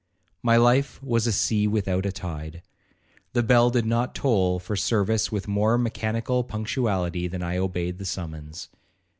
[0.41, 2.63] My life was a sea without a tide.
[3.33, 8.05] The bell did not toll for service with more mechanical punctuality than I obeyed the
[8.05, 8.69] summons.